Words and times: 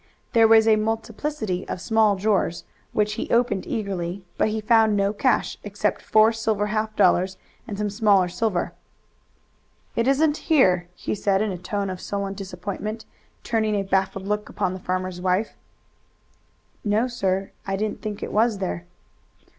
There 0.33 0.47
was 0.47 0.67
a 0.67 0.77
multiplicity 0.77 1.67
of 1.69 1.79
small 1.79 2.15
drawers, 2.15 2.63
which 2.91 3.13
he 3.21 3.29
opened 3.29 3.67
eagerly, 3.67 4.25
but 4.35 4.47
he 4.47 4.59
found 4.59 4.97
no 4.97 5.13
cash 5.13 5.59
except 5.63 6.01
four 6.01 6.31
silver 6.31 6.65
half 6.73 6.95
dollars 6.95 7.37
and 7.67 7.77
some 7.77 7.91
smaller 7.91 8.27
silver. 8.27 8.73
"It 9.95 10.07
isn't 10.07 10.37
here!" 10.49 10.87
he 10.95 11.13
said 11.13 11.43
in 11.43 11.51
a 11.51 11.55
tone 11.59 11.91
of 11.91 12.01
sullen 12.01 12.33
disappointment, 12.33 13.05
turning 13.43 13.75
a 13.75 13.83
baffled 13.83 14.25
look 14.27 14.49
upon 14.49 14.73
the 14.73 14.79
farmer's 14.79 15.21
wife. 15.21 15.53
"No, 16.83 17.07
sir, 17.07 17.51
I 17.67 17.75
didn't 17.75 18.01
think 18.01 18.23
it 18.23 18.33
was 18.33 18.57
there." 18.57 18.87